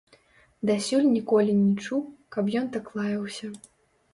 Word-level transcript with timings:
Дасюль 0.69 1.09
ніколі 1.17 1.51
не 1.59 1.75
чуў, 1.83 2.01
каб 2.37 2.45
ён 2.63 2.73
так 2.77 2.85
лаяўся. 2.99 3.47